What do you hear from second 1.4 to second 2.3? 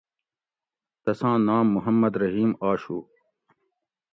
نام محمد